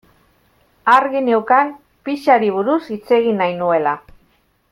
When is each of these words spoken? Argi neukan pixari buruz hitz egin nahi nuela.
Argi 0.93 1.21
neukan 1.27 1.69
pixari 2.09 2.49
buruz 2.57 2.81
hitz 2.97 3.05
egin 3.21 3.39
nahi 3.43 3.55
nuela. 3.61 3.95